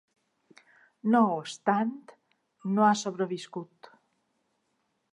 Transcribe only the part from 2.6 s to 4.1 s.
no ha sobreviscut.